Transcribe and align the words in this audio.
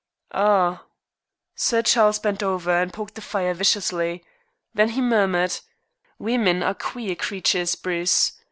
"Ah!" 0.33 0.85
Sir 1.53 1.83
Charles 1.83 2.17
bent 2.17 2.41
over 2.41 2.71
and 2.71 2.91
poked 2.91 3.13
the 3.13 3.21
fire 3.21 3.53
viciously. 3.53 4.25
Then 4.73 4.89
he 4.89 4.99
murmured: 4.99 5.59
"Women 6.17 6.63
are 6.63 6.73
queer 6.73 7.13
creatures, 7.15 7.75
Bruce. 7.75 8.31